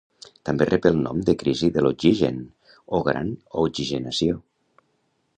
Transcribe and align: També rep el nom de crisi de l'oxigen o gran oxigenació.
També 0.49 0.65
rep 0.67 0.85
el 0.89 0.95
nom 1.01 1.19
de 1.25 1.35
crisi 1.41 1.67
de 1.75 1.83
l'oxigen 1.85 2.39
o 2.99 3.01
gran 3.09 3.29
oxigenació. 3.65 4.39